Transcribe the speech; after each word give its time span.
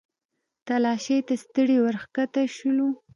تلاشۍ 0.67 1.17
ته 1.27 1.33
ستړي 1.43 1.77
ورښکته 1.85 2.41
شولو. 2.55 2.87